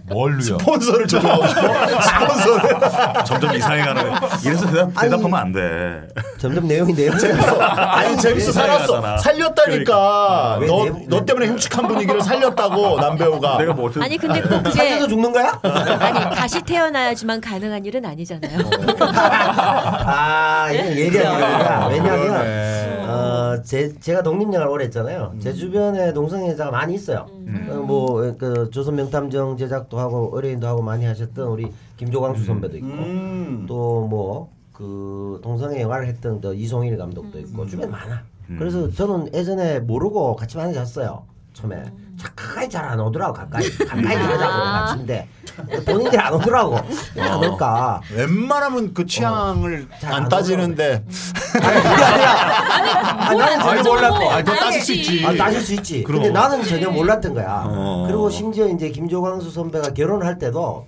뭘로요? 0.03 0.41
스폰서를 0.59 1.07
조정하고 1.07 1.47
싶어. 1.47 1.61
스폰서를. 2.01 2.79
점점 3.25 3.55
이상해가는. 3.55 4.11
이래서 4.43 4.65
대답, 4.67 4.89
아니, 4.97 5.09
대답하면 5.09 5.33
안 5.35 5.51
돼. 5.51 6.07
점점 6.37 6.67
내용이 6.67 6.93
내용 6.93 7.15
아니 7.61 8.17
재밌어 8.17 8.51
살았어. 8.51 8.83
이상하잖아. 8.85 9.17
살렸다니까. 9.19 10.57
왜 10.59 10.67
너, 10.67 10.85
내- 10.85 11.05
너 11.07 11.23
때문에 11.25 11.47
흉측한 11.47 11.87
분위기를 11.87 12.21
살렸다고 12.21 12.99
남배우가. 12.99 13.57
내가 13.59 13.73
뭐 13.73 13.85
어떻게 13.89 14.03
아니 14.03 14.17
근데 14.17 14.41
꼭 14.41 14.49
그게 14.63 14.71
살려서 14.71 15.07
죽는 15.07 15.31
거야? 15.31 15.59
아니 15.63 16.35
다시 16.35 16.61
태어나야지만 16.61 17.39
가능한 17.41 17.85
일은 17.85 18.05
아니잖아요. 18.05 18.57
아 18.99 20.69
이건 20.71 20.85
예리한 20.97 21.39
거야. 21.39 21.87
왜냐하면. 21.89 22.40
어, 23.61 23.63
제, 23.63 23.93
제가 23.99 24.23
독립영화를 24.23 24.67
오래 24.67 24.85
했잖아요. 24.85 25.35
제 25.39 25.53
주변에 25.53 26.13
동성애자가 26.13 26.71
많이 26.71 26.95
있어요. 26.95 27.27
어, 27.69 27.75
뭐그 27.75 28.69
조선 28.71 28.95
명탐정 28.95 29.57
제작도 29.57 29.99
하고 29.99 30.31
의뢰인도 30.33 30.67
하고 30.67 30.81
많이 30.81 31.05
하셨던 31.05 31.47
우리 31.47 31.71
김조광수 31.97 32.43
선배도 32.45 32.77
있고 32.77 32.87
음. 32.87 33.65
또뭐 33.67 34.49
그 34.73 35.39
동성애 35.43 35.81
영화를 35.81 36.07
했던 36.07 36.41
또 36.41 36.53
이송일 36.53 36.97
감독도 36.97 37.39
있고 37.39 37.65
주변에 37.67 37.89
많아. 37.91 38.23
그래서 38.57 38.89
저는 38.91 39.33
예전에 39.33 39.79
모르고 39.79 40.35
같이 40.35 40.57
많이 40.57 40.73
잤어요. 40.73 41.23
처음에 41.53 41.83
자, 42.17 42.31
가까이 42.35 42.69
잘 42.69 42.85
안 42.85 42.99
오더라고 42.99 43.33
가까이 43.33 43.69
가까이 43.85 44.17
들어자고 44.17 44.63
같이인데 44.63 45.27
본인들이 45.85 46.17
안 46.17 46.33
오더라고 46.33 46.79
왜안 47.15 47.43
올까 47.43 48.01
웬만하면 48.15 48.93
그 48.93 49.05
취향을 49.05 49.87
잘안 49.99 50.23
안 50.23 50.29
따지는데 50.29 51.05
아니 51.61 51.81
그게 51.81 52.03
아니라 52.03 52.31
아, 53.27 53.33
나는 53.33 53.59
전혀 53.59 53.83
몰랐고 53.83 54.29
아니, 54.31 54.43
너 54.43 54.53
따질 54.55 54.81
수 54.81 54.93
있지. 54.93 55.25
아, 55.25 55.33
따질 55.35 55.61
수 55.61 55.73
있지. 55.75 56.03
그럼. 56.03 56.21
근데 56.21 56.33
나는 56.33 56.63
전혀 56.63 56.89
몰랐던 56.89 57.33
거야. 57.33 57.63
어. 57.67 58.05
그리고 58.07 58.29
심지어 58.29 58.67
이제 58.67 58.89
김조광수 58.89 59.51
선배가 59.51 59.93
결혼할 59.93 60.37
때도 60.37 60.87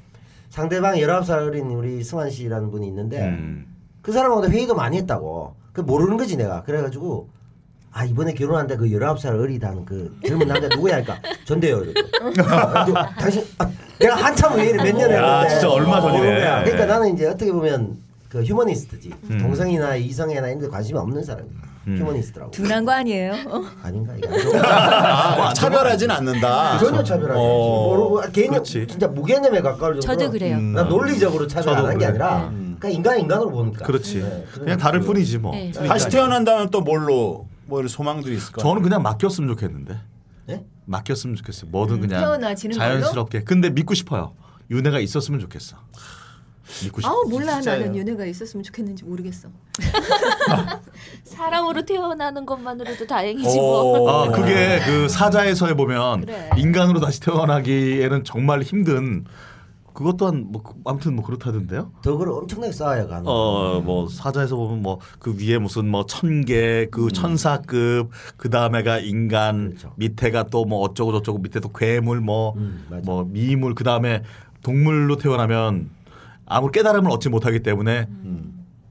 상대방 0.49 0.95
19살 0.95 1.47
어린 1.47 1.67
우리 1.71 2.03
승환 2.03 2.29
씨라는 2.29 2.71
분이 2.71 2.87
있는데 2.87 3.21
음. 3.21 3.65
그 4.01 4.11
사람하고 4.11 4.47
회의도 4.47 4.75
많이 4.75 4.97
했다고. 4.97 5.55
그 5.73 5.81
모르는 5.81 6.17
거지 6.17 6.35
내가. 6.37 6.63
그래가지고 6.63 7.29
아 7.95 8.03
이번에 8.05 8.33
결혼한데 8.33 8.75
그 8.77 8.85
19살 8.85 9.39
어리다는 9.39 9.85
그 9.85 10.17
젊은 10.25 10.47
남자 10.47 10.67
누구야 10.67 10.95
하니까 10.95 11.19
전대요. 11.45 11.83
이러고. 11.83 11.99
아, 12.49 12.85
저, 12.85 12.93
당신 13.19 13.45
아, 13.59 13.69
내가 13.99 14.15
한참 14.15 14.57
회의를 14.59 14.83
몇년 14.83 15.11
야, 15.11 15.15
했는데 15.41 15.49
진짜 15.49 15.69
얼마 15.71 16.01
전이네. 16.01 16.63
그러니까 16.63 16.85
나는 16.87 17.13
이제 17.13 17.27
어떻게 17.27 17.51
보면 17.51 17.97
그 18.29 18.41
휴머니스트지. 18.43 19.11
음. 19.29 19.39
동성이나 19.39 19.95
이성애나 19.95 20.47
이런 20.47 20.59
데 20.59 20.67
관심이 20.67 20.97
없는 20.97 21.23
사람이야. 21.23 21.53
휴머니스트라고. 21.85 22.49
둔한 22.49 22.83
거 22.85 22.93
아니에요? 22.93 23.33
어? 23.47 23.61
아닌가 23.83 24.13
이게 24.17 24.27
아, 24.57 25.53
차별하진 25.53 26.09
않는다. 26.09 26.79
전혀 26.79 27.03
차별하지. 27.03 27.39
어. 27.39 27.87
모르고 27.89 28.21
개념 28.31 28.53
그렇지. 28.53 28.87
진짜 28.87 29.07
무개념에 29.07 29.61
가까울 29.61 29.99
정도로. 29.99 30.01
저도 30.01 30.31
그래요. 30.31 30.57
음. 30.57 30.73
나 30.73 30.83
논리적으로 30.83 31.45
차별 31.45 31.69
안 31.73 31.75
저도 31.75 31.87
한게 31.89 32.05
그래. 32.05 32.07
아니라 32.07 32.49
그러니까 32.51 32.89
인간 32.89 33.19
인간으로 33.19 33.51
보니까. 33.51 33.85
그렇지. 33.85 34.21
네, 34.23 34.45
그냥 34.51 34.77
다를 34.79 35.01
뿐이지 35.01 35.37
뭐. 35.37 35.51
네. 35.51 35.71
다시 35.71 36.09
태어난다면 36.09 36.69
또 36.71 36.81
뭘로 36.81 37.47
뭐 37.65 37.79
이런 37.79 37.87
소망들이 37.87 38.35
있을까? 38.35 38.61
저는 38.61 38.81
그냥 38.81 39.01
맡겼으면 39.03 39.49
좋겠는데. 39.49 39.99
네? 40.45 40.65
맡겼으면 40.85 41.35
좋겠어요. 41.37 41.71
뭐든 41.71 42.01
그냥 42.01 42.21
태어나지는 42.21 42.75
자연스럽게. 42.77 43.43
근데 43.43 43.69
믿고 43.69 43.93
싶어요. 43.93 44.33
윤회가 44.69 44.99
있었으면 44.99 45.39
좋겠어. 45.39 45.77
믿고 46.83 47.01
싶어. 47.01 47.09
아우 47.13 47.29
몰라 47.29 47.55
진짜요. 47.55 47.79
나는 47.79 47.95
윤회가 47.95 48.25
있었으면 48.25 48.63
좋겠는지 48.63 49.03
모르겠어. 49.03 49.49
사람으로 51.23 51.83
태어나는 51.85 52.45
것만으로도 52.45 53.05
다행이지 53.07 53.57
뭐. 53.57 53.99
오. 53.99 54.09
아 54.09 54.31
그게 54.31 54.79
그 54.85 55.07
사자에서에 55.09 55.73
보면 55.73 56.21
그래. 56.21 56.49
인간으로 56.57 56.99
다시 56.99 57.19
태어나기에는 57.19 58.23
정말 58.23 58.61
힘든 58.61 59.25
그것 59.93 60.17
또한 60.17 60.45
뭐 60.49 60.61
그- 60.63 60.73
아무튼 60.85 61.15
뭐 61.15 61.23
그렇다던데요. 61.23 61.91
덕을 62.01 62.27
엄청나게 62.29 62.71
쌓아야 62.73 63.05
가는. 63.07 63.27
어뭐 63.27 64.09
사자에서 64.09 64.55
보면 64.55 64.81
뭐 64.81 64.99
그 65.19 65.35
위에 65.39 65.57
무슨 65.59 65.87
뭐 65.89 66.05
천개 66.05 66.87
그 66.91 67.11
천사급 67.11 68.09
그 68.37 68.49
다음에가 68.49 68.99
인간 68.99 69.69
그렇죠. 69.69 69.93
밑에가 69.97 70.45
또 70.45 70.65
뭐 70.65 70.79
어쩌고 70.79 71.11
저쩌고 71.13 71.39
밑에 71.39 71.59
또 71.59 71.69
괴물 71.71 72.21
뭐 72.21 72.53
음. 72.57 72.85
뭐 73.05 73.23
미물 73.29 73.75
그 73.75 73.83
다음에 73.83 74.23
동물로 74.63 75.17
태어나면 75.17 75.89
아무 76.45 76.71
깨달음을 76.71 77.11
얻지 77.11 77.29
못하기 77.29 77.61
때문에 77.63 78.07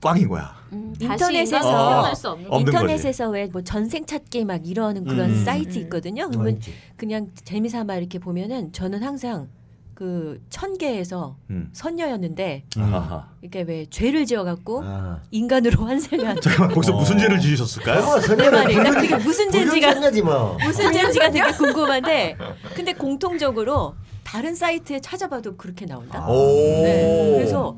꽝인 0.00 0.28
거야. 0.28 0.54
음, 0.72 0.94
인터넷에서 1.00 2.12
없는 2.48 2.60
인터넷에서 2.60 3.28
왜 3.30 3.46
뭐 3.52 3.62
전생 3.62 4.04
찾기 4.04 4.44
막 4.44 4.66
이러는 4.66 5.04
그런 5.04 5.30
음. 5.30 5.44
사이트 5.44 5.78
있거든요. 5.80 6.24
어, 6.24 6.28
그러면. 6.28 6.58
그냥 6.96 7.28
재미삼아 7.44 7.96
이렇게 7.96 8.18
보면은 8.18 8.72
저는 8.72 9.02
항상 9.02 9.48
그 9.94 10.40
천계에서 10.50 11.36
음. 11.50 11.68
선녀였는데 11.72 12.64
아하. 12.78 13.28
이게 13.42 13.62
왜 13.62 13.86
죄를 13.90 14.26
지어갖고 14.26 14.82
아. 14.84 15.20
인간으로 15.30 15.84
환생한 15.86 16.40
잠깐만 16.40 16.74
거기서 16.74 16.94
어. 16.94 16.98
무슨 16.98 17.18
죄를 17.18 17.38
지으셨을까요? 17.38 18.02
어, 18.02 18.14
그 18.14 18.20
선녀는 18.20 18.52
말이 18.52 18.76
나 18.76 18.90
그게 18.90 19.16
무슨 19.16 19.50
죄인지가 19.50 20.10
지 20.10 20.22
뭐. 20.22 20.56
무슨 20.64 20.92
죄인지가 20.92 21.30
되게 21.30 21.52
궁금한데 21.52 22.36
근데 22.74 22.92
공통적으로 22.94 23.94
다른 24.24 24.54
사이트에 24.54 25.00
찾아봐도 25.00 25.56
그렇게 25.56 25.84
나온다. 25.86 26.26
오. 26.26 26.82
네. 26.82 27.32
그래서 27.36 27.76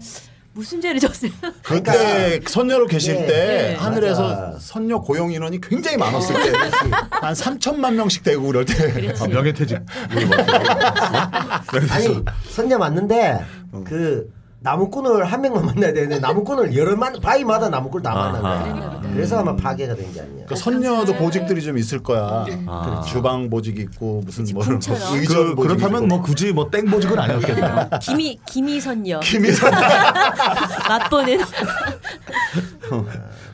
무슨 0.54 0.80
죄를 0.80 1.00
졌어요? 1.00 1.32
그때 1.64 2.40
선녀로 2.46 2.86
계실 2.86 3.14
네, 3.14 3.26
때 3.26 3.34
네. 3.34 3.74
하늘에서 3.74 4.22
맞아. 4.22 4.58
선녀 4.60 5.00
고용 5.00 5.32
인원이 5.32 5.60
굉장히 5.60 5.96
많았을 5.96 6.34
때 6.34 6.52
한 7.10 7.34
3천만 7.34 7.94
명씩 7.94 8.22
되고 8.22 8.46
그럴 8.46 8.64
때 8.64 9.12
아, 9.18 9.26
명예퇴직. 9.26 9.78
아니 11.90 12.24
선녀 12.50 12.78
맞는데 12.78 13.44
어. 13.72 13.84
그 13.84 14.30
나무꾼을 14.64 15.26
한 15.26 15.42
명만 15.42 15.66
만나야 15.66 15.92
되는데 15.92 16.18
나무꾼을 16.20 16.74
여러 16.74 16.96
만 16.96 17.12
바위마다 17.20 17.68
나무꾼 17.68 18.02
다 18.02 18.14
거야. 18.32 19.00
그래서 19.12 19.38
아마 19.40 19.54
파괴가 19.54 19.94
된 19.94 20.10
게 20.14 20.22
아니야. 20.22 20.46
그 20.48 20.56
선녀도 20.56 21.12
보직들이 21.16 21.62
좀 21.62 21.76
있을 21.76 22.02
거야. 22.02 22.46
아. 22.66 23.04
주방 23.06 23.50
보직 23.50 23.78
있고 23.78 24.22
무슨 24.24 24.46
뭐. 24.54 24.64
의전 24.64 25.50
그, 25.50 25.54
보직 25.54 25.68
그렇다면 25.68 26.08
뭐 26.08 26.22
굳이 26.22 26.50
뭐 26.52 26.70
땡 26.70 26.86
보직은 26.86 27.18
아니었겠네요. 27.18 27.90
김이 28.00 28.40
김이 28.46 28.80
선녀 28.80 29.20
김희선 29.20 29.70
맛보는 30.88 31.38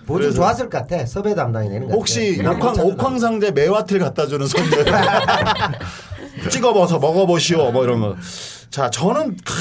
보증 0.06 0.30
그래서- 0.30 0.34
좋았을 0.36 0.70
것 0.70 0.78
같아. 0.86 1.04
섭외 1.06 1.34
담당이 1.34 1.68
내는 1.70 1.88
거 1.88 1.94
혹시. 1.94 2.40
옥황 2.46 2.74
옥황상제 2.78 3.50
매화틀 3.50 3.98
갖다 3.98 4.28
주는 4.28 4.46
선녀 4.46 4.70
찍어봐서 6.50 7.00
먹어보시오 7.00 7.72
뭐 7.72 7.82
이런 7.82 8.00
거. 8.00 8.14
자 8.70 8.88
저는 8.88 9.36
크, 9.44 9.52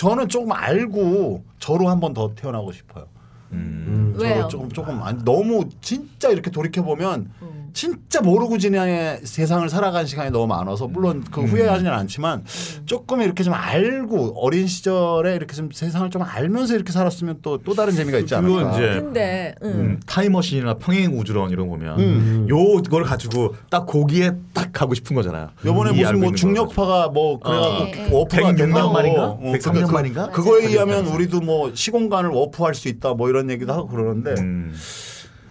저는 0.00 0.28
조금 0.30 0.50
알고 0.52 1.44
저로 1.58 1.88
한 1.90 2.00
번 2.00 2.14
더 2.14 2.34
태어나고 2.34 2.72
싶어요. 2.72 3.04
음. 3.52 4.14
저로 4.16 4.24
왜요? 4.30 4.48
조금 4.48 4.70
조금 4.70 5.02
아니, 5.02 5.22
너무 5.24 5.68
진짜 5.82 6.30
이렇게 6.30 6.50
돌이켜 6.50 6.82
보면 6.82 7.30
진짜 7.72 8.20
모르고 8.20 8.58
지내 8.58 9.20
세상을 9.22 9.68
살아간 9.68 10.06
시간이 10.06 10.30
너무 10.30 10.46
많아서 10.46 10.86
물론 10.88 11.24
그 11.30 11.42
후회하지는 11.42 11.92
않지만 11.92 12.44
조금 12.86 13.20
이렇게 13.22 13.42
좀 13.44 13.54
알고 13.54 14.34
어린 14.44 14.66
시절에 14.66 15.34
이렇게 15.36 15.54
좀 15.54 15.70
세상을 15.72 16.10
좀 16.10 16.22
알면서 16.22 16.74
이렇게 16.74 16.92
살았으면 16.92 17.38
또 17.42 17.58
또 17.62 17.74
다른 17.74 17.92
재미가 17.94 18.18
있지 18.18 18.34
않을까. 18.34 18.72
이제 18.72 19.00
근데 19.00 19.54
응. 19.62 19.68
음, 19.70 20.00
타임머신이나 20.06 20.74
평행 20.74 21.18
우주론 21.18 21.50
이런 21.50 21.68
거 21.68 21.76
보면 21.76 22.00
음. 22.00 22.46
요걸 22.48 23.04
가지고 23.04 23.54
딱 23.68 23.86
거기에 23.86 24.32
딱 24.54 24.72
가고 24.72 24.94
싶은 24.94 25.14
거잖아요. 25.14 25.50
요번에 25.64 25.90
이 25.96 26.00
무슨 26.02 26.20
뭐 26.20 26.32
중력파가 26.32 27.08
뭐 27.08 27.38
그래갖고 27.38 27.84
네, 27.84 27.90
네. 27.92 28.08
워프가 28.10 28.42
106만 28.52 28.56
된다고 28.56 28.92
마리인가? 28.92 29.24
어, 29.26 29.40
103만 29.40 29.86
그- 29.86 29.92
마리인가? 29.92 30.28
그거에 30.30 30.66
의하면 30.66 31.06
우리도 31.06 31.40
뭐 31.40 31.70
시공간을 31.74 32.30
워프할 32.30 32.74
수 32.74 32.88
있다 32.88 33.14
뭐 33.14 33.28
이런 33.28 33.50
얘기도 33.50 33.72
하고 33.72 33.86
그러는데 33.88 34.34
음. 34.40 34.74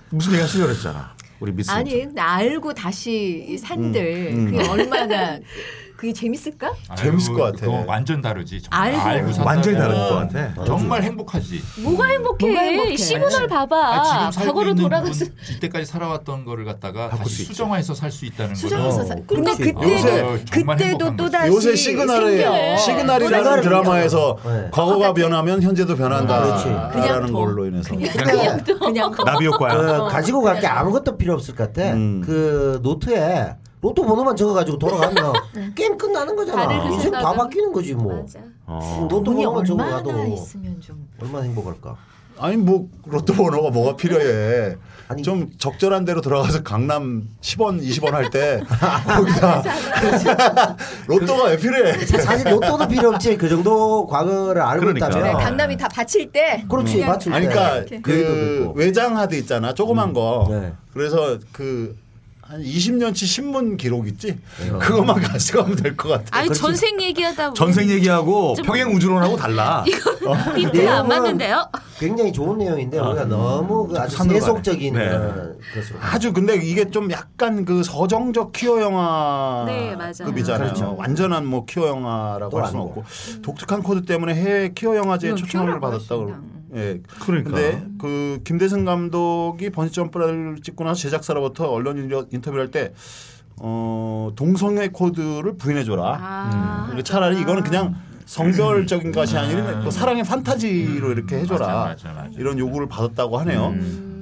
무슨 0.10 0.32
얘기 0.34 0.42
하시려고 0.42 0.70
그랬잖아. 0.72 1.12
우리 1.40 1.52
미스. 1.54 1.72
아니 1.72 2.08
알고 2.16 2.74
다시 2.74 3.58
산들 3.60 4.32
음, 4.34 4.48
음. 4.48 4.52
그게 4.52 4.68
얼마나 4.70 5.40
그게 6.00 6.14
재밌을까? 6.14 6.72
재밌을 6.96 7.34
것 7.34 7.42
같아. 7.44 7.66
그거 7.66 7.84
완전 7.86 8.22
다르지. 8.22 8.62
정말 8.62 8.96
알고. 8.96 9.28
알고 9.32 9.44
완전히 9.44 9.78
다를 9.78 9.94
것 9.96 10.10
같아. 10.16 10.64
정말 10.64 11.04
행복하지. 11.04 11.62
뭐가 11.84 12.06
행복해? 12.06 12.48
뭐가 12.48 12.62
행복해? 12.62 12.96
시그널 12.96 13.48
봐봐. 13.50 13.76
아, 13.78 14.32
과거로 14.32 14.76
돌아가서 14.76 15.26
이때까지 15.58 15.86
살아왔던 15.86 16.46
거를 16.46 16.64
갖다가 16.64 17.10
다시. 17.10 17.44
수정해서 17.44 17.94
살 17.94 18.10
수 18.12 18.26
있다는 18.26 18.56
수정해서 18.56 19.04
거는 19.04 19.08
사. 19.08 19.14
어, 19.14 19.18
근데 19.28 19.56
그렇지. 19.58 20.52
그때도 20.52 21.16
또. 21.18 21.30
다시 21.30 21.52
요새 21.52 21.76
시그널에. 21.76 22.78
시그널이라는 22.78 23.38
시그널이 23.38 23.62
드라마에서 23.62 24.38
네. 24.46 24.68
과거가 24.72 25.14
변하면 25.14 25.62
현재도 25.62 25.98
변한다. 25.98 26.42
그렇지. 26.42 26.64
그냥 26.94 27.08
라는 27.20 27.28
더. 27.28 27.34
걸로 27.40 27.66
인해서. 27.66 27.90
그냥 27.94 28.14
그냥 28.14 28.64
그냥 28.80 29.12
나비 29.26 29.46
효과야. 29.48 29.76
그 29.76 30.08
가지고 30.08 30.44
갈 30.44 30.60
게 30.62 30.68
아무것도 30.68 31.18
필요 31.18 31.34
없을 31.34 31.56
것 31.56 31.74
같아. 31.74 31.92
음. 31.92 32.22
그 32.26 32.80
노트에 32.84 33.56
로또 33.82 34.06
번호만 34.06 34.36
적어가지고 34.36 34.78
돌아가면 34.78 35.34
게임 35.76 35.98
끝나는 35.98 36.36
거잖아. 36.36 36.68
다르게 36.68 36.94
인생 36.94 37.12
다 37.12 37.34
바뀌는 37.34 37.72
거지 37.72 37.94
뭐. 37.94 38.22
맞아. 38.22 38.40
어. 38.66 39.08
로또 39.10 39.34
번호만 39.34 39.64
적어가도 39.66 40.10
얼마나 41.22 41.44
행복할까. 41.46 41.96
아니 42.42 42.56
뭐 42.56 42.88
로또 43.06 43.34
번호가 43.34 43.70
뭐가 43.70 43.96
필요해. 43.96 44.76
아니, 45.10 45.24
좀 45.24 45.50
적절한 45.58 46.06
데로 46.06 46.22
들어가서 46.22 46.62
강남 46.62 47.28
10원, 47.42 47.82
20원 47.82 48.12
할 48.12 48.30
때 48.30 48.62
거기다 49.08 49.64
로또가 51.08 51.46
왜 51.46 51.58
필요해? 51.58 52.06
사실 52.06 52.52
로또도 52.52 52.88
필요 52.88 53.10
없지. 53.10 53.36
그 53.38 53.50
정도 53.50 54.06
과거를 54.06 54.62
알고 54.62 54.86
그러니까. 54.86 55.08
있다면. 55.08 55.28
네, 55.38 55.44
강남이 55.44 55.78
다 55.78 55.88
바칠 55.88 56.32
때 56.32 56.64
그렇지 56.70 57.04
맞출 57.06 57.32
때. 57.32 57.38
아니 57.38 57.48
그러니까 57.48 58.00
그. 58.04 58.72
외장 58.76 59.18
하드 59.18 59.36
있잖아. 59.36 59.74
조그만 59.74 60.14
거. 60.14 60.46
네. 60.50 60.74
그래서 60.94 61.40
그 61.52 61.98
한 62.50 62.64
20년치 62.64 63.28
신문 63.28 63.78
기록 63.78 64.08
있지? 64.08 64.36
그것만 64.80 65.22
가져가면 65.22 65.76
될 65.76 65.96
것 65.96 66.10
같아. 66.10 66.40
아니 66.40 66.52
전생 66.52 67.00
얘기하다 67.00 67.54
전생 67.54 67.88
얘기하고 67.88 68.56
좀- 68.56 68.66
평행 68.66 68.90
우주론하고 68.92 69.38
달라. 69.38 69.84
빈트가 70.56 70.66
안 70.66 70.74
내용은 70.74 71.08
맞는데요? 71.10 71.70
굉장히 72.00 72.34
좋은 72.34 72.58
내용인데 72.58 72.98
우리가 72.98 73.26
너무 73.26 73.88
그 73.88 74.00
아주 74.00 74.18
세속적인. 74.18 74.94
그런 74.96 75.60
것으로. 75.76 76.00
아주 76.02 76.34
근데 76.34 76.56
이게 76.56 76.90
좀 76.90 77.12
약간 77.12 77.66
그 77.66 77.84
서정적 77.84 78.52
퀴어 78.54 78.82
영화 78.82 79.66
네, 79.68 79.96
맞아요. 79.96 80.14
급이잖아요. 80.26 80.74
그렇죠. 80.74 80.96
완전한 80.98 81.46
뭐 81.46 81.66
퀴어 81.66 81.88
영화라고 81.90 82.50
또할 82.50 82.68
수는. 82.70 82.82
없고 82.82 83.04
독특한 83.44 83.84
코드 83.84 84.06
때문에 84.06 84.34
해외 84.34 84.72
퀴어 84.74 84.96
영화제에 84.96 85.36
초청을 85.36 85.68
퀴어라고 85.68 85.80
받았다 85.82 86.16
고 86.16 86.22
하신다. 86.32 86.59
예. 86.76 87.02
그러니까. 87.22 87.52
근데 87.52 87.84
그 88.00 88.40
김대승 88.44 88.86
감독이 88.86 89.70
번지 89.72 89.94
점프를 89.94 90.58
찍고 90.64 90.84
나서 90.84 91.00
제작사로부터 91.02 91.70
언론 91.72 91.98
인터- 91.98 92.28
인터뷰를 92.32 92.66
할 92.66 92.72
때 92.72 92.94
어, 93.62 94.32
동성애 94.36 94.88
코드를 94.88 95.58
부인해 95.58 95.84
줘라. 95.84 96.18
아. 96.22 96.86
그리고 96.88 97.04
차라리 97.04 97.42
이거는 97.42 97.64
그냥 97.64 97.96
성별적인 98.26 99.12
것이 99.12 99.38
아니라 99.38 99.82
또 99.82 99.90
사랑의 99.92 100.24
판타지로 100.24 101.12
이렇게 101.12 101.40
해줘라. 101.40 101.66
맞아, 101.68 102.10
맞아, 102.10 102.14
맞아. 102.14 102.30
이런 102.38 102.58
요구를 102.60 102.88
받았다고 102.88 103.38
하네요. 103.40 103.74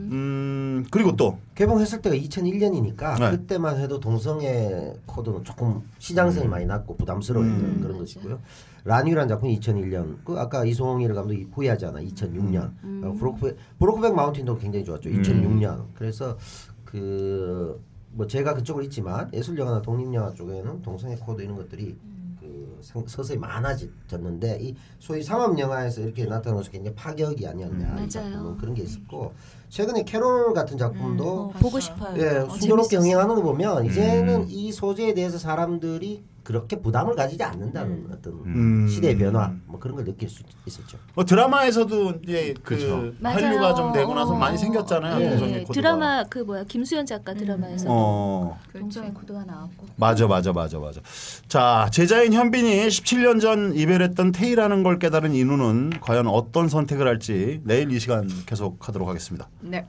음, 0.09 0.85
그리고 0.89 1.15
또 1.15 1.37
개봉했을 1.55 2.01
때가 2.01 2.15
2001년이니까 2.15 3.19
네. 3.19 3.31
그때만 3.31 3.79
해도 3.79 3.99
동성애 3.99 4.93
코드는 5.05 5.43
조금 5.43 5.81
시장성이 5.99 6.47
많이 6.47 6.65
낮고 6.65 6.95
부담스러웠던 6.97 7.53
음. 7.59 7.79
그런 7.83 7.97
것이고요. 7.97 8.39
라뉴란 8.83 9.27
작품이 9.27 9.59
2001년. 9.59 10.17
그 10.23 10.37
아까 10.39 10.63
이송일 10.65 11.13
감독이 11.13 11.47
후회하잖아. 11.51 11.99
2006년. 12.01 12.71
어, 13.03 13.13
브로크백, 13.17 13.57
브로크백 13.79 14.13
마운틴도 14.15 14.57
굉장히 14.57 14.85
좋았죠. 14.85 15.09
2006년. 15.09 15.85
그래서 15.93 16.37
그 16.85 17.79
뭐 18.11 18.25
제가 18.25 18.55
그쪽으로 18.55 18.83
있지만 18.85 19.29
예술 19.31 19.59
영화나 19.59 19.79
독립 19.79 20.11
영화 20.11 20.33
쪽에는 20.33 20.81
동성애 20.81 21.15
코드 21.17 21.39
이런 21.43 21.55
것들이 21.55 21.95
그 22.39 22.79
상- 22.81 23.03
서서히 23.05 23.37
많아졌는데 23.37 24.57
이 24.59 24.75
소위 24.97 25.21
상업 25.21 25.59
영화에서 25.59 26.01
이렇게 26.01 26.23
나타나는 26.25 26.57
것이 26.57 26.71
굉장히 26.71 26.95
파격이 26.95 27.45
아니었냐. 27.45 27.85
이 27.85 27.91
맞아요. 27.91 28.07
작품은 28.09 28.57
그런 28.57 28.73
게 28.73 28.81
있었고 28.81 29.33
최근에 29.69 30.03
캐롤 30.03 30.53
같은 30.53 30.77
작품도 30.79 31.23
어, 31.29 31.49
보고 31.59 31.79
싶어요. 31.79 32.15
예, 32.19 32.37
어, 32.37 32.49
순조롭게 32.49 32.89
재밌었어. 32.97 33.01
흥행하는 33.03 33.35
거 33.35 33.41
보면 33.43 33.85
이제는 33.85 34.35
음. 34.41 34.45
이 34.49 34.71
소재에 34.71 35.13
대해서 35.13 35.37
사람들이 35.37 36.23
그렇게 36.47 36.79
부담을 36.79 37.13
가지지 37.13 37.43
않는다는 37.43 38.07
어떤 38.09 38.33
음. 38.45 38.87
시대의 38.87 39.17
변화 39.17 39.51
뭐 39.65 39.77
그런 39.81 39.97
걸 39.97 40.05
느낄 40.05 40.29
수 40.29 40.43
있었죠. 40.65 40.97
뭐 41.13 41.25
드라마에서도 41.25 42.21
이제 42.23 42.53
그렇죠. 42.63 42.87
그 42.87 43.17
맞아요. 43.19 43.47
한류가 43.47 43.75
좀 43.75 43.91
되고 43.91 44.13
나서 44.13 44.31
어. 44.31 44.37
많이 44.37 44.57
생겼잖아요. 44.57 45.19
예, 45.19 45.29
동성애 45.31 45.51
코드가. 45.63 45.73
드라마 45.73 46.23
그 46.23 46.39
뭐야 46.39 46.63
김수현 46.63 47.05
작가 47.05 47.33
드라마에서 47.33 47.87
어. 47.89 48.57
동성애 48.71 49.09
코드가 49.11 49.43
나왔고. 49.43 49.87
맞아 49.97 50.25
맞아 50.25 50.53
맞아 50.53 50.79
맞아. 50.79 51.01
자 51.49 51.89
제자인 51.91 52.31
현빈이 52.31 52.87
17년 52.87 53.41
전 53.41 53.75
이별했던 53.75 54.31
테이라는 54.31 54.83
걸 54.83 54.99
깨달은 54.99 55.35
인우는 55.35 55.99
과연 55.99 56.27
어떤 56.27 56.69
선택을 56.69 57.09
할지 57.09 57.59
내일 57.65 57.91
이 57.91 57.99
시간 57.99 58.25
계속하도록 58.45 59.05
하겠습니다. 59.05 59.49
네. 59.59 59.85